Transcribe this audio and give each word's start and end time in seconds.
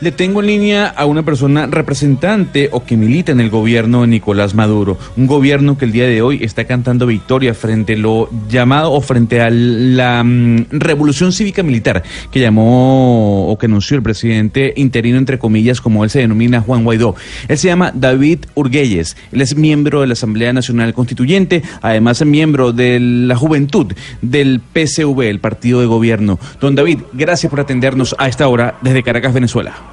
Le 0.00 0.12
tengo 0.12 0.40
en 0.40 0.46
línea 0.46 0.86
a 0.86 1.06
una 1.06 1.24
persona 1.24 1.66
representante 1.66 2.68
o 2.70 2.84
que 2.84 2.96
milita 2.96 3.32
en 3.32 3.40
el 3.40 3.50
gobierno 3.50 4.02
de 4.02 4.06
Nicolás 4.06 4.54
Maduro, 4.54 4.96
un 5.16 5.26
gobierno 5.26 5.76
que 5.76 5.86
el 5.86 5.92
día 5.92 6.06
de 6.06 6.22
hoy 6.22 6.38
está 6.44 6.66
cantando 6.66 7.04
victoria 7.04 7.52
frente 7.52 7.94
a 7.94 7.96
lo 7.96 8.30
llamado 8.48 8.92
o 8.92 9.00
frente 9.00 9.40
a 9.40 9.50
la 9.50 10.22
mm, 10.22 10.66
revolución 10.70 11.32
cívica 11.32 11.64
militar 11.64 12.04
que 12.30 12.38
llamó 12.38 13.48
o 13.48 13.58
que 13.58 13.66
anunció 13.66 13.96
el 13.96 14.04
presidente 14.04 14.72
interino 14.76 15.18
entre 15.18 15.40
comillas 15.40 15.80
como 15.80 16.04
él 16.04 16.10
se 16.10 16.20
denomina 16.20 16.60
Juan 16.60 16.84
Guaidó. 16.84 17.16
Él 17.48 17.58
se 17.58 17.66
llama 17.66 17.90
David 17.92 18.46
Urguelles, 18.54 19.16
él 19.32 19.40
es 19.40 19.56
miembro 19.56 20.02
de 20.02 20.06
la 20.06 20.12
Asamblea 20.12 20.52
Nacional 20.52 20.94
Constituyente, 20.94 21.64
además 21.82 22.20
es 22.20 22.26
miembro 22.28 22.72
de 22.72 23.00
la 23.00 23.34
juventud 23.34 23.92
del 24.22 24.60
PCV, 24.60 25.22
el 25.22 25.40
partido 25.40 25.80
de 25.80 25.86
gobierno. 25.86 26.38
Don 26.60 26.76
David, 26.76 27.00
gracias 27.14 27.50
por 27.50 27.58
atendernos 27.58 28.14
a 28.16 28.28
esta 28.28 28.46
hora 28.46 28.78
desde 28.80 29.02
Caracas, 29.02 29.34
Venezuela. 29.34 29.87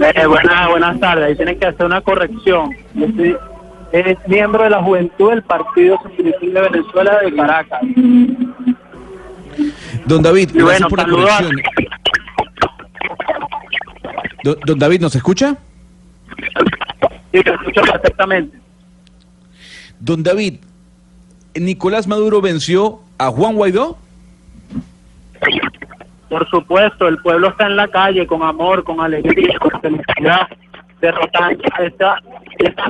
Eh, 0.00 0.26
buenas, 0.26 0.68
buenas 0.68 1.00
tardes. 1.00 1.24
Ahí 1.24 1.36
tienen 1.36 1.58
que 1.58 1.66
hacer 1.66 1.86
una 1.86 2.00
corrección. 2.00 2.70
Yo 2.94 3.06
soy 3.16 3.36
es 3.92 4.18
miembro 4.26 4.64
de 4.64 4.70
la 4.70 4.82
juventud 4.82 5.30
del 5.30 5.42
Partido 5.42 5.98
Socialista 6.02 6.60
de 6.60 6.68
Venezuela 6.68 7.18
de 7.20 7.34
Caracas. 7.34 7.80
Don 10.04 10.22
David, 10.22 10.50
Y 10.52 10.58
gracias 10.58 10.62
bueno, 10.62 10.88
por 10.88 10.98
la 10.98 11.04
saludos 11.04 11.30
corrección. 11.30 11.62
Don, 14.44 14.56
don 14.66 14.78
David, 14.78 15.00
¿nos 15.00 15.14
escucha? 15.14 15.56
Sí, 17.32 17.42
te 17.42 17.50
escucho 17.50 17.80
perfectamente. 17.80 18.58
Don 20.00 20.22
David, 20.22 20.56
¿Nicolás 21.54 22.06
Maduro 22.06 22.40
venció 22.40 23.00
a 23.16 23.30
Juan 23.30 23.56
Guaidó? 23.56 23.98
Por 26.28 26.48
supuesto, 26.50 27.08
el 27.08 27.18
pueblo 27.18 27.48
está 27.48 27.66
en 27.66 27.76
la 27.76 27.88
calle 27.88 28.26
con 28.26 28.42
amor, 28.42 28.84
con 28.84 29.00
alegría, 29.00 29.58
con 29.58 29.80
felicidad, 29.80 30.48
derrotando 31.00 31.64
esta, 31.78 32.20
esta 32.58 32.88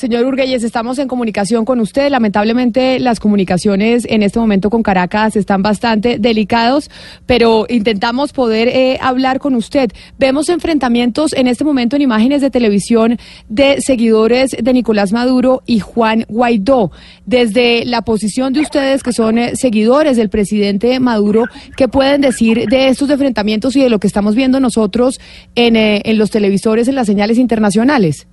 Señor 0.00 0.24
Urguelles, 0.24 0.64
estamos 0.64 0.98
en 0.98 1.08
comunicación 1.08 1.66
con 1.66 1.78
usted. 1.78 2.08
Lamentablemente 2.08 2.98
las 3.00 3.20
comunicaciones 3.20 4.06
en 4.08 4.22
este 4.22 4.38
momento 4.38 4.70
con 4.70 4.82
Caracas 4.82 5.36
están 5.36 5.60
bastante 5.60 6.18
delicados, 6.18 6.90
pero 7.26 7.66
intentamos 7.68 8.32
poder 8.32 8.68
eh, 8.68 8.96
hablar 9.02 9.40
con 9.40 9.54
usted. 9.54 9.90
Vemos 10.18 10.48
enfrentamientos 10.48 11.34
en 11.34 11.46
este 11.46 11.64
momento 11.64 11.96
en 11.96 12.02
imágenes 12.02 12.40
de 12.40 12.48
televisión 12.48 13.18
de 13.50 13.82
seguidores 13.82 14.52
de 14.58 14.72
Nicolás 14.72 15.12
Maduro 15.12 15.62
y 15.66 15.80
Juan 15.80 16.24
Guaidó. 16.30 16.92
Desde 17.26 17.84
la 17.84 18.00
posición 18.00 18.54
de 18.54 18.60
ustedes 18.60 19.02
que 19.02 19.12
son 19.12 19.36
eh, 19.36 19.54
seguidores 19.54 20.16
del 20.16 20.30
presidente 20.30 20.98
Maduro, 20.98 21.44
¿qué 21.76 21.88
pueden 21.88 22.22
decir 22.22 22.64
de 22.70 22.88
estos 22.88 23.10
enfrentamientos 23.10 23.76
y 23.76 23.82
de 23.82 23.90
lo 23.90 24.00
que 24.00 24.06
estamos 24.06 24.34
viendo 24.34 24.60
nosotros 24.60 25.20
en, 25.56 25.76
eh, 25.76 26.00
en 26.06 26.16
los 26.16 26.30
televisores, 26.30 26.88
en 26.88 26.94
las 26.94 27.06
señales 27.06 27.36
internacionales? 27.36 28.26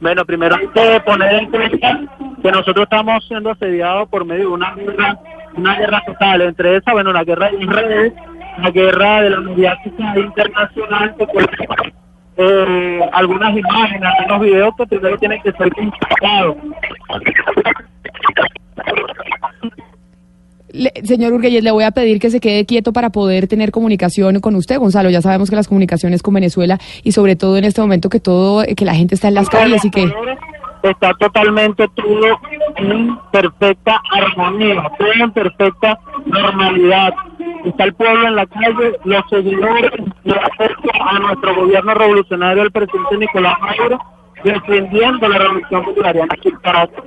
Bueno, 0.00 0.24
primero 0.24 0.56
hay 0.56 0.68
que 0.68 1.00
poner 1.00 1.34
en 1.34 1.50
cuenta 1.50 2.00
que 2.42 2.50
nosotros 2.50 2.84
estamos 2.84 3.26
siendo 3.26 3.50
asediados 3.50 4.08
por 4.08 4.24
medio 4.24 4.48
de 4.48 4.54
una 4.54 4.74
guerra, 4.74 5.18
una 5.56 5.78
guerra 5.78 6.02
total. 6.06 6.42
Entre 6.42 6.76
esa, 6.76 6.92
bueno, 6.92 7.12
la 7.12 7.24
guerra 7.24 7.50
de 7.50 7.64
Israel, 7.64 8.14
la 8.58 8.70
guerra 8.70 9.22
de 9.22 9.30
la 9.30 9.40
mediática 9.40 10.18
internacional, 10.18 11.14
que 11.16 11.26
eh, 12.38 13.00
algunas 13.12 13.56
imágenes, 13.56 14.10
algunos 14.18 14.40
videos 14.40 14.74
que 14.76 14.86
primero 14.86 15.18
tienen 15.18 15.40
que 15.42 15.52
ser 15.52 15.70
consultados. 15.72 16.56
Le- 20.76 20.92
señor 21.04 21.32
Urguelles, 21.32 21.62
le 21.64 21.70
voy 21.70 21.84
a 21.84 21.90
pedir 21.90 22.20
que 22.20 22.30
se 22.30 22.40
quede 22.40 22.66
quieto 22.66 22.92
para 22.92 23.10
poder 23.10 23.48
tener 23.48 23.70
comunicación 23.70 24.40
con 24.40 24.54
usted, 24.54 24.78
Gonzalo. 24.78 25.10
Ya 25.10 25.22
sabemos 25.22 25.50
que 25.50 25.56
las 25.56 25.68
comunicaciones 25.68 26.22
con 26.22 26.34
Venezuela 26.34 26.78
y 27.02 27.12
sobre 27.12 27.36
todo 27.36 27.56
en 27.56 27.64
este 27.64 27.80
momento 27.80 28.08
que 28.08 28.20
todo, 28.20 28.62
que 28.76 28.84
la 28.84 28.94
gente 28.94 29.14
está 29.14 29.28
en 29.28 29.34
las 29.34 29.48
calles 29.48 29.84
y 29.84 29.90
que 29.90 30.12
está 30.82 31.12
totalmente 31.18 31.88
todo 31.94 32.38
en 32.76 33.18
perfecta 33.32 34.00
armonía, 34.12 34.82
todo 34.98 35.12
en 35.12 35.30
perfecta 35.32 35.98
normalidad. 36.26 37.14
Está 37.64 37.84
el 37.84 37.94
pueblo 37.94 38.28
en 38.28 38.36
la 38.36 38.46
calle, 38.46 38.92
los 39.04 39.22
seguidores 39.30 39.90
apoyo 40.26 40.76
a 41.04 41.18
nuestro 41.18 41.56
gobierno 41.56 41.94
revolucionario 41.94 42.62
del 42.62 42.70
presidente 42.72 43.16
Nicolás 43.18 43.54
Maduro, 43.60 43.98
defendiendo 44.44 45.28
la 45.28 45.38
revolución 45.38 45.84
bolivariana 45.84 46.34
aquí 46.34 46.48
en 46.48 46.56
Caracas. 46.56 47.02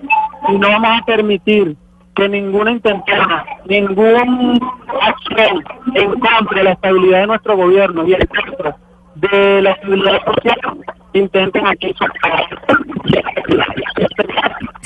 Y 0.50 0.58
no 0.58 0.68
vamos 0.70 1.02
a 1.02 1.06
permitir 1.06 1.78
que 2.16 2.30
ninguna 2.30 2.72
intentona, 2.72 3.46
ningún 3.66 4.60
acción 5.02 5.64
en 5.96 6.12
contra 6.20 6.58
de 6.58 6.64
la 6.64 6.72
estabilidad 6.72 7.20
de 7.22 7.28
nuestro 7.28 7.58
gobierno 7.58 8.08
y 8.08 8.14
en 8.14 8.28
contra 8.28 8.78
de 9.16 9.62
la 9.62 9.72
estabilidad 9.72 10.24
social 10.26 10.60
intenten 11.14 11.68
aquí 11.68 11.94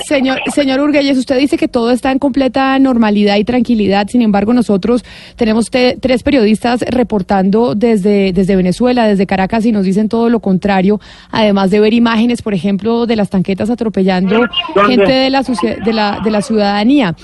Señor, 0.07 0.39
señor 0.53 0.79
Urguelles, 0.81 1.17
usted 1.17 1.37
dice 1.37 1.57
que 1.57 1.67
todo 1.67 1.91
está 1.91 2.11
en 2.11 2.19
completa 2.19 2.77
normalidad 2.79 3.37
y 3.37 3.43
tranquilidad. 3.43 4.07
Sin 4.09 4.21
embargo, 4.21 4.53
nosotros 4.53 5.03
tenemos 5.35 5.69
te- 5.69 5.97
tres 5.99 6.23
periodistas 6.23 6.81
reportando 6.81 7.73
desde, 7.75 8.33
desde 8.33 8.55
Venezuela, 8.55 9.07
desde 9.07 9.25
Caracas, 9.25 9.65
y 9.65 9.71
nos 9.71 9.85
dicen 9.85 10.09
todo 10.09 10.29
lo 10.29 10.39
contrario. 10.39 10.99
Además 11.31 11.71
de 11.71 11.79
ver 11.79 11.93
imágenes, 11.93 12.41
por 12.41 12.53
ejemplo, 12.53 13.05
de 13.05 13.15
las 13.15 13.29
tanquetas 13.29 13.69
atropellando 13.69 14.41
¿Dónde? 14.75 14.95
gente 14.95 15.11
de 15.13 15.29
la, 15.29 15.41
de 15.43 15.93
la, 15.93 16.19
de 16.23 16.31
la 16.31 16.41
ciudadanía. 16.41 17.15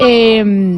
Eh, 0.00 0.76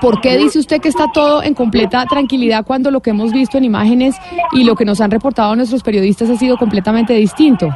¿Por 0.00 0.20
qué 0.20 0.36
dice 0.36 0.58
usted 0.58 0.80
que 0.80 0.88
está 0.90 1.06
todo 1.12 1.42
en 1.42 1.54
completa 1.54 2.04
tranquilidad 2.06 2.64
cuando 2.64 2.90
lo 2.90 3.00
que 3.00 3.10
hemos 3.10 3.32
visto 3.32 3.58
en 3.58 3.64
imágenes 3.64 4.14
y 4.52 4.62
lo 4.64 4.76
que 4.76 4.84
nos 4.84 5.00
han 5.00 5.10
reportado 5.10 5.56
nuestros 5.56 5.82
periodistas 5.82 6.28
ha 6.30 6.36
sido 6.36 6.56
completamente 6.56 7.14
distinto? 7.14 7.68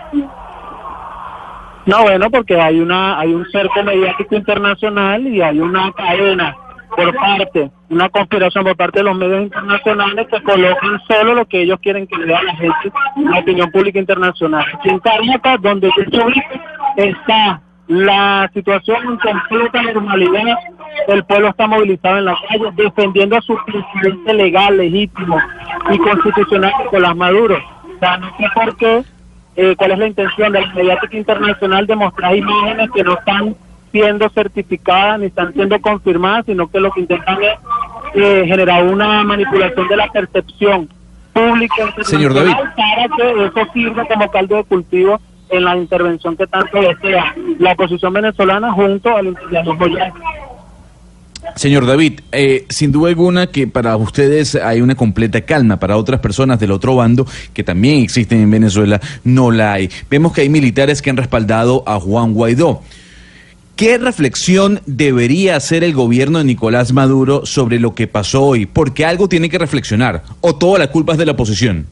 No, 1.87 2.03
bueno, 2.03 2.31
porque 2.31 2.60
hay 2.60 2.81
una 2.81 3.19
hay 3.19 3.34
un 3.34 3.44
cerco 3.50 3.82
mediático 3.82 4.37
internacional 4.37 5.26
y 5.26 5.43
hay 5.43 5.59
una 5.60 5.91
cadena 5.93 6.56
por 6.94 7.15
parte, 7.15 7.70
una 7.88 8.09
conspiración 8.09 8.65
por 8.65 8.76
parte 8.76 8.98
de 9.00 9.04
los 9.04 9.16
medios 9.16 9.43
internacionales 9.43 10.26
que 10.31 10.43
colocan 10.43 11.00
solo 11.09 11.34
lo 11.34 11.47
que 11.47 11.62
ellos 11.62 11.78
quieren 11.81 12.06
que 12.06 12.16
le 12.19 12.26
la 12.26 12.54
gente, 12.54 12.93
la 13.16 13.38
opinión 13.38 13.70
pública 13.70 13.98
internacional. 13.98 14.65
Aquí 14.75 14.91
en 14.91 15.62
donde 15.62 15.91
yo 15.97 16.28
está 16.97 17.62
la 17.88 18.50
situación 18.54 18.99
en 19.04 19.16
completa 19.19 19.82
normalidad. 19.82 20.56
El 21.09 21.25
pueblo 21.25 21.49
está 21.49 21.66
movilizado 21.66 22.19
en 22.19 22.26
la 22.26 22.37
calle 22.49 22.70
defendiendo 22.76 23.37
a 23.37 23.43
su 23.43 23.56
presidente 23.64 24.34
legal, 24.34 24.76
legítimo 24.76 25.38
y 25.91 25.99
constitucional, 25.99 26.72
Nicolás 26.84 27.16
Maduro. 27.16 27.56
O 27.56 27.99
sea, 27.99 28.19
no 28.19 28.28
sé 28.37 28.47
por 28.54 28.76
qué 28.76 29.03
eh, 29.57 29.75
cuál 29.77 29.93
es 29.93 29.99
la 29.99 30.07
intención 30.07 30.53
de 30.53 30.61
la 30.61 30.73
mediática 30.75 31.17
internacional 31.17 31.87
de 31.87 31.97
mostrar 31.97 32.37
imágenes 32.37 32.91
que 32.91 33.05
no 33.05 33.15
están 33.15 33.57
siendo 33.91 34.29
certificadas 34.31 35.21
ni 35.21 35.27
están 35.27 35.53
siendo 35.53 35.79
confirmadas, 35.81 36.47
sino 36.47 36.69
que 36.69 36.81
lo 36.81 36.91
que 36.91 37.01
intentan 37.01 37.38
es 37.43 37.59
eh, 38.15 38.44
generar 38.47 38.85
una 38.85 39.23
manipulación 39.23 39.87
de 39.88 39.97
la 39.97 40.09
percepción 40.09 40.88
pública 41.32 41.94
Señor 42.03 42.35
David. 42.35 42.53
para 42.53 43.09
que 43.17 43.44
eso 43.44 43.73
sirva 43.73 44.05
como 44.06 44.31
caldo 44.31 44.56
de 44.56 44.65
cultivo 44.65 45.21
en 45.50 45.65
la 45.65 45.76
intervención 45.76 46.37
que 46.37 46.47
tanto 46.47 46.81
desea 46.81 47.35
la 47.59 47.73
oposición 47.73 48.12
venezolana 48.12 48.73
junto 48.73 49.15
al 49.15 49.26
imperialismo. 49.29 49.79
Señor 51.56 51.87
David, 51.87 52.21
eh, 52.33 52.67
sin 52.69 52.93
duda 52.93 53.09
alguna 53.11 53.47
que 53.47 53.67
para 53.67 53.97
ustedes 53.97 54.55
hay 54.55 54.81
una 54.81 54.94
completa 54.94 55.43
calma, 55.43 55.79
para 55.79 55.97
otras 55.97 56.21
personas 56.21 56.59
del 56.59 56.71
otro 56.71 56.97
bando 56.97 57.27
que 57.53 57.62
también 57.62 58.03
existen 58.03 58.41
en 58.41 58.50
Venezuela 58.50 59.00
no 59.25 59.50
la 59.50 59.75
hay. 59.75 59.91
Vemos 60.09 60.33
que 60.33 60.43
hay 60.43 60.49
militares 60.49 61.03
que 61.03 61.11
han 61.11 61.17
respaldado 61.17 61.85
a 61.87 62.00
Juan 62.00 62.33
Guaidó. 62.33 62.83
¿Qué 63.77 63.99
reflexión 63.99 64.81
debería 64.87 65.56
hacer 65.56 65.83
el 65.83 65.94
gobierno 65.94 66.39
de 66.39 66.44
Nicolás 66.44 66.93
Maduro 66.93 67.47
sobre 67.47 67.81
lo 67.81 67.95
que 67.95 68.06
pasó 68.06 68.45
hoy? 68.45 68.67
Porque 68.67 69.05
algo 69.05 69.29
tiene 69.29 69.49
que 69.49 69.59
reflexionar, 69.59 70.23
o 70.41 70.55
toda 70.55 70.79
la 70.79 70.88
culpa 70.88 71.12
es 71.12 71.19
de 71.19 71.27
la 71.27 71.33
oposición. 71.33 71.87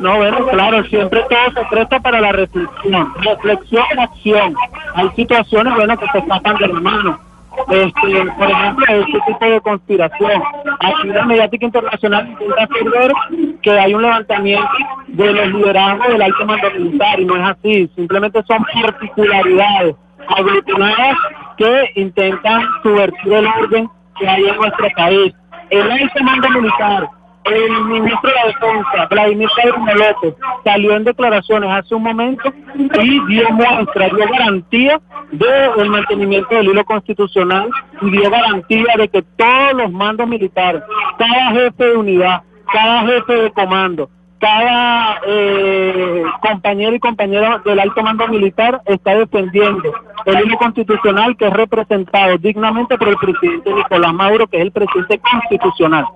No, 0.00 0.16
bueno, 0.16 0.46
claro, 0.48 0.84
siempre 0.84 1.20
todo 1.28 1.62
se 1.62 1.68
presta 1.70 2.00
para 2.00 2.20
la 2.20 2.32
reflexión. 2.32 3.12
Reflexión 3.22 3.84
acción. 3.98 4.54
Hay 4.94 5.08
situaciones, 5.16 5.74
bueno, 5.74 5.96
que 5.96 6.06
se 6.08 6.18
escapan 6.18 6.56
de 6.56 6.68
la 6.68 6.80
mano. 6.80 7.20
Este, 7.68 8.32
por 8.38 8.50
ejemplo, 8.50 8.86
este 8.88 9.20
tipo 9.26 9.44
de 9.44 9.60
conspiración. 9.60 10.42
Aquí 10.80 11.08
la 11.08 11.24
mediática 11.26 11.66
internacional 11.66 12.28
intenta 12.28 12.62
hacer 12.62 12.90
ver 12.90 13.12
que 13.60 13.70
hay 13.70 13.94
un 13.94 14.02
levantamiento 14.02 14.68
de 15.08 15.32
los 15.32 15.48
liderazgos 15.48 16.08
del 16.08 16.22
alto 16.22 16.46
mando 16.46 16.70
militar 16.70 17.20
y 17.20 17.24
no 17.24 17.36
es 17.36 17.50
así. 17.50 17.90
Simplemente 17.94 18.42
son 18.46 18.64
particularidades 18.82 19.94
aglutinadas 20.28 21.16
que 21.58 21.90
intentan 21.96 22.62
subvertir 22.82 23.32
el 23.32 23.46
orden 23.46 23.90
que 24.18 24.28
hay 24.28 24.44
en 24.44 24.56
nuestro 24.56 24.88
país. 24.96 25.34
El 25.70 25.90
alto 25.90 26.24
mando 26.24 26.48
militar 26.48 27.08
el 27.44 27.84
ministro 27.84 28.30
de 28.30 28.34
la 28.34 28.46
Defensa, 28.46 29.06
Vladimir 29.10 29.48
Pedro 29.56 29.78
López, 29.78 30.34
salió 30.64 30.96
en 30.96 31.04
declaraciones 31.04 31.70
hace 31.70 31.94
un 31.94 32.02
momento 32.02 32.52
y 32.76 33.26
dio 33.26 33.50
muestra, 33.50 34.08
dio 34.08 34.28
garantía 34.28 35.00
del 35.32 35.90
mantenimiento 35.90 36.54
del 36.54 36.68
hilo 36.68 36.84
constitucional 36.84 37.68
y 38.00 38.10
dio 38.10 38.30
garantía 38.30 38.94
de 38.96 39.08
que 39.08 39.22
todos 39.22 39.74
los 39.74 39.90
mandos 39.90 40.28
militares, 40.28 40.82
cada 41.18 41.50
jefe 41.52 41.84
de 41.84 41.96
unidad, 41.96 42.42
cada 42.72 43.02
jefe 43.02 43.32
de 43.34 43.50
comando, 43.52 44.08
cada 44.42 45.20
eh, 45.24 46.24
compañero 46.40 46.96
y 46.96 46.98
compañera 46.98 47.62
del 47.64 47.78
alto 47.78 48.02
mando 48.02 48.26
militar 48.26 48.82
está 48.86 49.14
defendiendo 49.14 49.92
el 50.26 50.44
hilo 50.44 50.58
constitucional 50.58 51.36
que 51.36 51.46
es 51.46 51.52
representado 51.52 52.36
dignamente 52.38 52.98
por 52.98 53.08
el 53.08 53.16
presidente 53.16 53.72
Nicolás 53.72 54.12
Maduro, 54.12 54.48
que 54.48 54.56
es 54.56 54.62
el 54.64 54.72
presidente 54.72 55.20
constitucional. 55.20 56.06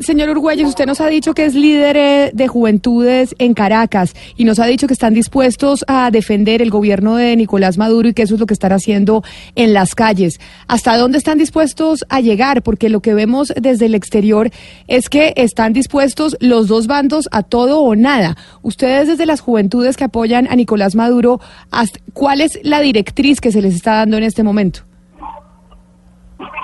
Señor 0.00 0.30
Urguelles, 0.30 0.66
usted 0.66 0.86
nos 0.86 1.00
ha 1.02 1.08
dicho 1.08 1.34
que 1.34 1.44
es 1.44 1.54
líder 1.54 1.96
eh, 1.96 2.30
de 2.32 2.48
juventudes 2.48 3.34
en 3.38 3.52
Caracas 3.52 4.14
y 4.36 4.44
nos 4.44 4.58
ha 4.58 4.66
dicho 4.66 4.86
que 4.86 4.94
están 4.94 5.12
dispuestos 5.12 5.84
a 5.88 6.10
defender 6.10 6.62
el 6.62 6.70
gobierno 6.70 7.16
de 7.16 7.36
Nicolás 7.36 7.76
Maduro 7.76 8.08
y 8.08 8.14
que 8.14 8.22
eso 8.22 8.34
es 8.34 8.40
lo 8.40 8.46
que 8.46 8.54
están 8.54 8.72
haciendo 8.72 9.22
en 9.56 9.74
las 9.74 9.94
calles. 9.94 10.40
¿Hasta 10.68 10.96
dónde 10.96 11.18
están 11.18 11.36
dispuestos 11.36 12.04
a 12.08 12.20
llegar? 12.20 12.62
Porque 12.62 12.88
lo 12.88 13.00
que 13.00 13.12
vemos 13.12 13.52
desde 13.60 13.86
el 13.86 13.94
exterior 13.94 14.50
es 14.88 15.10
que 15.10 15.34
están 15.36 15.74
dispuestos 15.74 16.36
los 16.40 16.68
dos 16.68 16.86
bandos 16.86 17.28
a 17.30 17.41
todo 17.42 17.80
o 17.80 17.94
nada. 17.94 18.36
Ustedes 18.62 19.08
desde 19.08 19.26
las 19.26 19.40
juventudes 19.40 19.96
que 19.96 20.04
apoyan 20.04 20.48
a 20.50 20.56
Nicolás 20.56 20.94
Maduro, 20.94 21.40
¿cuál 22.12 22.40
es 22.40 22.58
la 22.62 22.80
directriz 22.80 23.40
que 23.40 23.52
se 23.52 23.62
les 23.62 23.74
está 23.74 23.96
dando 23.96 24.16
en 24.16 24.24
este 24.24 24.42
momento? 24.42 24.80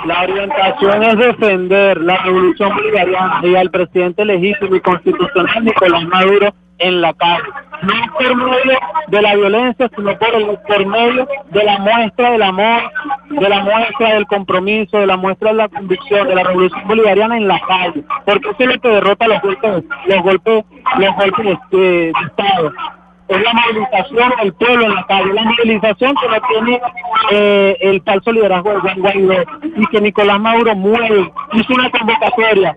La 0.06 0.22
orientación 0.22 1.02
es 1.02 1.18
defender 1.18 2.00
la 2.00 2.16
revolución 2.18 2.74
bolivariana 2.74 3.40
y 3.42 3.54
al 3.56 3.70
presidente 3.70 4.24
legítimo 4.24 4.76
y 4.76 4.80
constitucional 4.80 5.64
Nicolás 5.64 6.04
Maduro 6.04 6.54
en 6.78 7.00
la 7.00 7.12
calle. 7.14 7.44
No 7.82 7.92
por 8.12 8.36
medio 8.36 8.78
de 9.08 9.22
la 9.22 9.34
violencia, 9.36 9.90
sino 9.94 10.18
por, 10.18 10.34
el, 10.34 10.58
por 10.66 10.86
medio 10.86 11.28
de 11.50 11.64
la 11.64 11.78
muestra 11.78 12.30
del 12.32 12.42
amor, 12.42 12.82
de 13.30 13.48
la 13.48 13.60
muestra 13.60 14.14
del 14.14 14.26
compromiso, 14.26 14.98
de 14.98 15.06
la 15.06 15.16
muestra 15.16 15.50
de 15.50 15.56
la 15.56 15.68
convicción, 15.68 16.28
de 16.28 16.34
la 16.34 16.42
revolución 16.44 16.82
bolivariana 16.86 17.36
en 17.36 17.48
la 17.48 17.60
calle. 17.60 18.02
Porque 18.24 18.50
eso 18.50 18.56
es 18.58 18.74
lo 18.74 18.80
que 18.80 18.88
derrota 18.88 19.28
los 19.28 19.40
golpes, 19.42 19.84
los 20.06 20.22
golpes, 20.22 20.64
los 20.98 21.16
golpes 21.16 21.58
de 21.70 22.12
Estado 22.26 22.72
es 23.28 23.42
la 23.42 23.52
movilización 23.52 24.32
del 24.40 24.52
pueblo 24.54 24.86
en 24.86 24.94
la 24.94 25.06
calle, 25.06 25.32
la 25.34 25.42
movilización 25.42 26.14
que 26.16 26.28
no 26.28 26.48
tiene 26.48 26.80
eh, 27.30 27.76
el 27.80 28.02
falso 28.02 28.32
liderazgo 28.32 28.72
de 28.72 28.80
Juan 28.80 29.00
Guaidó 29.00 29.44
y 29.76 29.86
que 29.86 30.00
Nicolás 30.00 30.40
Maduro 30.40 30.74
mueve, 30.74 31.30
hizo 31.52 31.74
una 31.74 31.90
convocatoria 31.90 32.76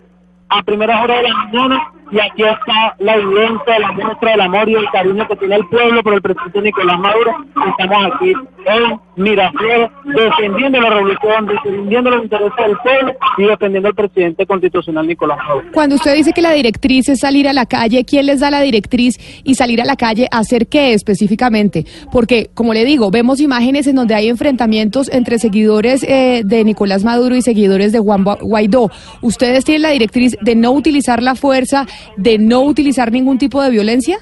a 0.50 0.64
primeras 0.64 1.02
horas 1.04 1.22
de 1.22 1.30
la 1.30 1.36
mañana 1.36 1.92
y 2.12 2.20
aquí 2.20 2.44
está 2.44 2.96
la 3.00 3.16
evidencia, 3.16 3.80
la 3.80 3.92
muestra 3.94 4.32
del 4.32 4.42
amor 4.42 4.70
y 4.70 4.76
el 4.76 4.86
cariño 4.92 5.28
que 5.28 5.36
tiene 5.38 5.56
el 5.56 5.68
pueblo 5.68 6.04
por 6.04 6.14
el 6.14 6.22
presidente 6.22 6.62
Nicolás 6.62 7.00
Maduro. 7.00 7.32
Estamos 7.70 8.14
aquí 8.14 8.34
en 8.66 9.00
Miraflores 9.16 9.90
defendiendo 10.04 10.82
la 10.82 10.90
revolución, 10.90 11.48
defendiendo 11.48 12.10
los 12.10 12.24
intereses 12.24 12.58
del 12.58 12.78
pueblo 12.78 13.14
y 13.38 13.44
defendiendo 13.44 13.90
al 13.90 13.96
presidente 13.96 14.46
constitucional 14.46 15.08
Nicolás 15.08 15.38
Maduro. 15.48 15.68
Cuando 15.74 15.96
usted 15.96 16.16
dice 16.16 16.34
que 16.34 16.42
la 16.42 16.52
directriz 16.52 17.08
es 17.08 17.20
salir 17.20 17.48
a 17.48 17.54
la 17.54 17.66
calle, 17.66 18.04
¿quién 18.04 18.26
les 18.26 18.42
da 18.42 18.52
la 18.52 18.62
directriz 18.62 19.16
y 19.44 19.56
salir 19.56 19.82
a 19.82 19.86
la 19.86 19.96
calle 19.96 20.28
hacer 20.32 20.68
qué 20.68 20.94
específicamente? 20.94 21.86
Porque, 22.12 22.50
como 22.54 22.74
le 22.74 22.84
digo, 22.84 23.10
vemos 23.10 23.40
imágenes 23.40 23.88
en 23.88 23.96
donde 23.96 24.16
hay 24.16 24.28
enfrentamientos 24.28 25.10
entre 25.14 25.40
seguidores 25.40 26.04
eh, 26.04 26.42
de 26.44 26.64
Nicolás 26.66 27.06
Maduro 27.06 27.36
y 27.36 27.42
seguidores 27.42 27.94
de 27.94 28.00
Juan 28.00 28.24
Guaidó. 28.24 28.92
¿Ustedes 29.22 29.64
tienen 29.64 29.84
la 29.84 29.92
directriz 29.92 30.36
de 30.42 30.56
no 30.56 30.72
utilizar 30.72 31.24
la 31.24 31.36
fuerza? 31.36 31.86
De 32.18 32.38
no 32.38 32.62
utilizar 32.62 33.12
ningún 33.12 33.38
tipo 33.38 33.62
de 33.62 33.70
violencia? 33.70 34.18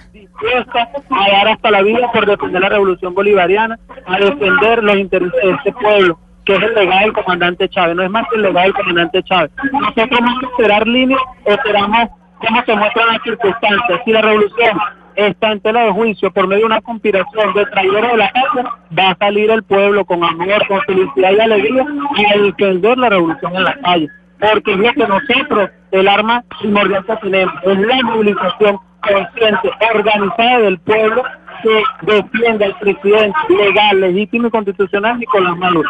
a 1.09 1.31
dar 1.31 1.47
hasta 1.49 1.71
la 1.71 1.81
vida 1.81 2.11
por 2.13 2.25
defender 2.25 2.61
la 2.61 2.69
revolución 2.69 3.13
bolivariana, 3.13 3.77
a 4.05 4.19
defender 4.19 4.83
los 4.83 4.95
intereses 4.95 5.41
de 5.43 5.51
este 5.51 5.73
pueblo, 5.73 6.19
que 6.45 6.55
es 6.55 6.63
el 6.63 6.73
legado 6.73 7.01
del 7.01 7.13
comandante 7.13 7.67
Chávez, 7.69 7.95
no 7.95 8.03
es 8.03 8.09
más 8.09 8.25
que 8.29 8.37
el 8.37 8.43
legado 8.43 8.65
del 8.65 8.73
comandante 8.73 9.23
Chávez. 9.23 9.51
Nosotros 9.71 10.07
vamos 10.11 10.43
a 10.43 10.47
esperar 10.47 10.87
líneas, 10.87 11.19
esperamos 11.45 12.09
cómo 12.39 12.63
se 12.65 12.75
muestran 12.75 13.07
las 13.07 13.21
circunstancias. 13.23 14.01
Si 14.05 14.11
la 14.11 14.21
revolución 14.21 14.79
está 15.15 15.51
en 15.51 15.59
tela 15.59 15.83
de 15.83 15.91
juicio 15.91 16.31
por 16.31 16.47
medio 16.47 16.61
de 16.61 16.67
una 16.67 16.81
conspiración 16.81 17.53
de 17.53 17.65
traidores 17.65 18.11
de 18.11 18.17
la 18.17 18.31
casa, 18.31 18.77
va 18.97 19.09
a 19.11 19.17
salir 19.17 19.51
el 19.51 19.63
pueblo 19.63 20.05
con 20.05 20.23
amor, 20.23 20.65
con 20.67 20.79
felicidad 20.83 21.31
y 21.31 21.39
alegría 21.39 21.83
a 21.83 22.41
defender 22.41 22.97
la 22.97 23.09
revolución 23.09 23.55
en 23.55 23.63
la 23.65 23.77
calle 23.81 24.07
porque 24.39 24.71
es 24.71 24.77
lo 24.77 24.93
que 24.93 25.07
nosotros, 25.07 25.69
el 25.91 26.07
arma 26.07 26.43
primordial 26.59 27.05
que 27.05 27.15
tenemos, 27.17 27.53
es 27.63 27.79
la 27.79 28.01
movilización 28.03 28.79
consciente, 29.01 29.69
organizada 29.95 30.59
del 30.59 30.79
pueblo 30.79 31.23
que 31.63 31.83
defiende 32.03 32.65
al 32.65 32.77
presidente 32.79 33.37
legal, 33.49 34.01
legítimo 34.01 34.47
y 34.47 34.51
constitucional 34.51 35.19
Nicolás 35.19 35.57
Maduro. 35.57 35.89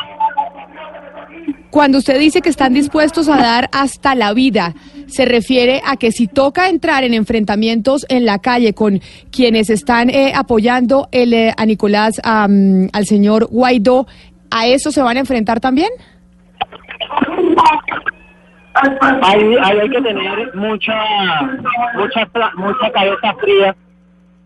Cuando 1.69 1.99
usted 1.99 2.19
dice 2.19 2.41
que 2.41 2.49
están 2.49 2.73
dispuestos 2.73 3.29
a 3.29 3.37
dar 3.37 3.69
hasta 3.71 4.15
la 4.15 4.33
vida, 4.33 4.73
se 5.05 5.25
refiere 5.25 5.81
a 5.85 5.97
que 5.97 6.11
si 6.11 6.27
toca 6.27 6.67
entrar 6.67 7.03
en 7.03 7.13
enfrentamientos 7.13 8.07
en 8.09 8.25
la 8.25 8.39
calle 8.39 8.73
con 8.73 9.01
quienes 9.31 9.69
están 9.69 10.09
eh, 10.09 10.33
apoyando 10.35 11.07
el, 11.11 11.33
eh, 11.33 11.53
a 11.55 11.65
Nicolás, 11.67 12.19
al 12.23 13.05
señor 13.05 13.47
Guaidó, 13.51 14.07
¿a 14.49 14.65
eso 14.65 14.91
se 14.91 15.03
van 15.03 15.17
a 15.17 15.19
enfrentar 15.19 15.59
también? 15.59 15.89
Ahí, 19.21 19.55
hay 19.61 19.89
que 19.89 20.01
tener 20.01 20.55
mucha, 20.55 20.93
mucha, 21.95 22.29
mucha 22.55 22.91
cabeza 22.91 23.33
fría, 23.39 23.75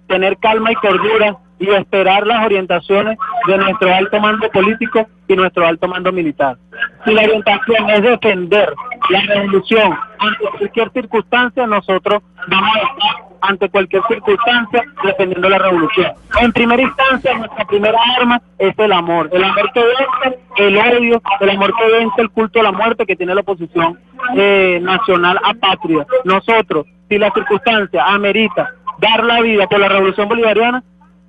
tener 0.07 0.37
calma 0.37 0.71
y 0.71 0.75
cordura 0.75 1.37
y 1.59 1.69
esperar 1.69 2.25
las 2.25 2.45
orientaciones 2.45 3.17
de 3.47 3.57
nuestro 3.57 3.93
alto 3.93 4.19
mando 4.19 4.49
político 4.49 5.07
y 5.27 5.35
nuestro 5.35 5.65
alto 5.65 5.87
mando 5.87 6.11
militar. 6.11 6.57
Si 7.05 7.13
la 7.13 7.23
orientación 7.23 7.89
es 7.89 8.01
defender 8.01 8.73
la 9.09 9.21
revolución 9.21 9.97
ante 10.19 10.45
cualquier 10.57 10.91
circunstancia, 10.91 11.67
nosotros 11.67 12.23
vamos 12.47 12.75
a 12.75 12.79
estar 12.79 13.33
ante 13.41 13.69
cualquier 13.69 14.01
circunstancia 14.07 14.83
defendiendo 15.03 15.49
la 15.49 15.57
revolución. 15.57 16.13
En 16.39 16.51
primera 16.53 16.81
instancia, 16.81 17.37
nuestra 17.37 17.65
primera 17.65 17.99
arma 18.17 18.41
es 18.57 18.77
el 18.79 18.91
amor. 18.93 19.29
El 19.33 19.43
amor 19.43 19.71
que 19.73 19.81
vence 19.81 20.39
el 20.57 20.77
odio, 20.77 21.21
el 21.41 21.49
amor 21.49 21.73
que 21.75 21.91
vence 21.91 22.21
el 22.21 22.29
culto 22.29 22.61
a 22.61 22.63
la 22.63 22.71
muerte 22.71 23.05
que 23.05 23.15
tiene 23.15 23.35
la 23.35 23.41
oposición 23.41 23.99
eh, 24.35 24.79
nacional 24.81 25.37
a 25.43 25.53
patria. 25.53 26.05
Nosotros, 26.23 26.85
si 27.09 27.17
la 27.17 27.31
circunstancia 27.31 28.05
amerita 28.05 28.69
dar 28.99 29.23
la 29.25 29.41
vida 29.41 29.67
por 29.67 29.79
la 29.79 29.89
revolución 29.89 30.29
bolivariana, 30.29 30.81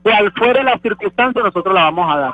cual 0.02 0.33
fuera 0.37 0.62
la 0.62 0.78
circunstancia, 0.78 1.43
nosotros 1.43 1.75
la 1.75 1.85
vamos 1.85 2.14
a 2.14 2.19
dar. 2.19 2.33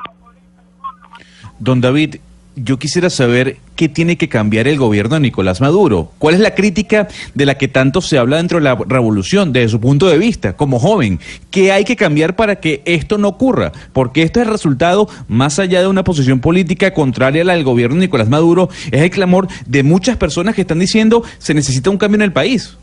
Don 1.57 1.81
David, 1.81 2.17
yo 2.55 2.77
quisiera 2.77 3.09
saber 3.09 3.57
qué 3.81 3.89
tiene 3.89 4.15
que 4.15 4.29
cambiar 4.29 4.67
el 4.67 4.77
gobierno 4.77 5.15
de 5.15 5.21
Nicolás 5.21 5.59
Maduro. 5.59 6.11
¿Cuál 6.19 6.35
es 6.35 6.39
la 6.39 6.53
crítica 6.53 7.07
de 7.33 7.47
la 7.47 7.55
que 7.57 7.67
tanto 7.67 7.99
se 7.99 8.19
habla 8.19 8.37
dentro 8.37 8.59
de 8.59 8.63
la 8.63 8.75
revolución, 8.75 9.53
desde 9.53 9.69
su 9.69 9.79
punto 9.79 10.07
de 10.07 10.19
vista, 10.19 10.53
como 10.55 10.77
joven? 10.77 11.19
¿Qué 11.49 11.71
hay 11.71 11.83
que 11.83 11.95
cambiar 11.95 12.35
para 12.35 12.57
que 12.57 12.83
esto 12.85 13.17
no 13.17 13.29
ocurra? 13.29 13.71
Porque 13.91 14.21
esto 14.21 14.39
es 14.39 14.45
el 14.45 14.51
resultado, 14.51 15.09
más 15.27 15.57
allá 15.57 15.81
de 15.81 15.87
una 15.87 16.03
posición 16.03 16.41
política 16.41 16.93
contraria 16.93 17.41
a 17.41 17.45
la 17.45 17.53
del 17.53 17.63
gobierno 17.63 17.95
de 17.95 18.01
Nicolás 18.01 18.29
Maduro, 18.29 18.69
es 18.91 19.01
el 19.01 19.09
clamor 19.09 19.47
de 19.65 19.81
muchas 19.81 20.15
personas 20.15 20.53
que 20.53 20.61
están 20.61 20.77
diciendo 20.77 21.23
se 21.39 21.55
necesita 21.55 21.89
un 21.89 21.97
cambio 21.97 22.17
en 22.17 22.21
el 22.21 22.33
país. 22.33 22.77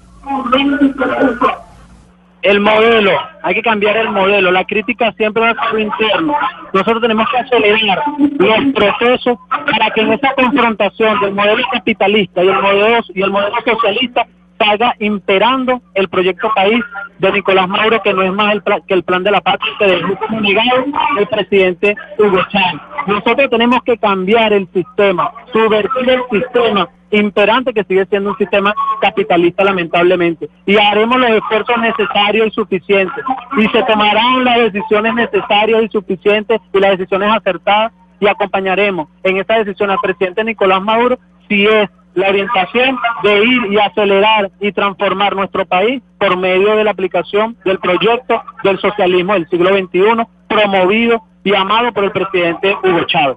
El 2.43 2.61
modelo, 2.61 3.11
hay 3.43 3.55
que 3.55 3.63
cambiar 3.63 3.97
el 3.97 4.11
modelo. 4.11 4.53
La 4.53 4.65
crítica 4.65 5.13
siempre 5.13 5.43
va 5.43 5.51
a 5.51 5.71
ser 5.71 5.81
interno. 5.81 6.35
Nosotros 6.73 7.03
tenemos 7.03 7.29
que 7.31 7.39
acelerar 7.39 8.03
los 8.39 8.73
procesos 8.75 9.39
para 9.71 9.91
que 9.91 10.01
en 10.03 10.13
esa 10.13 10.33
confrontación 10.35 11.21
del 11.21 11.35
modelo 11.35 11.65
capitalista 11.73 12.45
y 12.45 12.49
el 12.49 12.61
modelo, 12.61 13.05
y 13.15 13.23
el 13.23 13.31
modelo 13.31 13.57
socialista 13.65 14.27
salga 14.59 14.95
imperando 14.99 15.81
el 15.95 16.09
proyecto 16.09 16.51
país 16.55 16.83
de 17.19 17.33
Nicolás 17.33 17.69
Maduro, 17.69 18.03
que 18.03 18.13
no 18.13 18.23
es 18.23 18.33
más 18.33 18.57
que 18.87 18.95
el 18.95 19.03
plan 19.03 19.23
de 19.23 19.31
la 19.31 19.41
patria 19.41 19.73
que 19.79 19.87
dejó 19.87 20.17
como 20.17 20.41
negado 20.41 20.85
el 21.19 21.27
presidente 21.27 21.97
Hugo 22.19 22.41
Chávez. 22.51 22.81
Nosotros 23.07 23.51
tenemos 23.51 23.83
que 23.85 23.97
cambiar 23.99 24.53
el 24.53 24.69
sistema, 24.73 25.31
subvertir 25.53 26.11
el 26.11 26.23
sistema 26.31 26.89
imperante 27.11 27.73
que 27.73 27.85
sigue 27.85 28.07
siendo 28.07 28.31
un 28.31 28.37
sistema 28.37 28.75
capitalista 29.01 29.65
lamentablemente. 29.65 30.49
Y 30.67 30.77
haremos 30.77 31.19
los 31.19 31.31
esfuerzos 31.31 31.79
necesarios 31.79 32.49
y 32.49 32.51
suficientes. 32.51 33.25
Y 33.57 33.67
se 33.69 33.83
tomarán 33.85 34.45
las 34.45 34.73
decisiones 34.73 35.15
necesarias 35.15 35.83
y 35.85 35.89
suficientes 35.89 36.61
y 36.73 36.79
las 36.79 36.99
decisiones 36.99 37.31
acertadas 37.33 37.93
y 38.21 38.27
acompañaremos 38.27 39.09
en 39.23 39.37
esta 39.39 39.59
decisión 39.59 39.91
al 39.91 39.99
presidente 40.03 40.45
Nicolás 40.45 40.83
Maduro 40.83 41.19
si 41.49 41.67
es 41.67 41.89
la 42.15 42.29
orientación 42.29 42.99
de 43.23 43.45
ir 43.45 43.73
y 43.73 43.79
acelerar 43.79 44.51
y 44.61 44.73
transformar 44.73 45.37
nuestro 45.37 45.67
país 45.67 46.03
por 46.19 46.37
medio 46.37 46.77
de 46.77 46.85
la 46.85 46.91
aplicación 46.91 47.57
del 47.65 47.79
proyecto 47.79 48.43
del 48.65 48.79
socialismo 48.81 49.35
del 49.35 49.49
siglo 49.49 49.71
XXI 49.71 50.25
promovido 50.49 51.23
y 51.45 51.55
amado 51.55 51.93
por 51.93 52.05
el 52.05 52.13
presidente 52.13 52.75
Hugo 52.83 53.05
Chávez. 53.07 53.37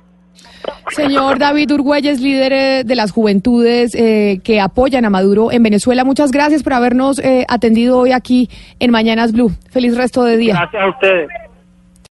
Señor 0.89 1.39
David 1.39 1.71
Urgüelles, 1.71 2.21
líder 2.21 2.53
eh, 2.53 2.83
de 2.83 2.95
las 2.95 3.11
juventudes 3.11 3.95
eh, 3.95 4.39
que 4.43 4.59
apoyan 4.59 5.05
a 5.05 5.09
Maduro 5.09 5.51
en 5.51 5.63
Venezuela, 5.63 6.03
muchas 6.03 6.31
gracias 6.31 6.63
por 6.63 6.73
habernos 6.73 7.19
eh, 7.19 7.45
atendido 7.49 7.97
hoy 7.97 8.11
aquí 8.11 8.49
en 8.79 8.91
Mañanas 8.91 9.31
Blue. 9.31 9.51
Feliz 9.69 9.95
resto 9.95 10.23
de 10.23 10.37
día. 10.37 10.53
Gracias 10.53 10.83
a 10.83 10.89
ustedes. 10.89 11.29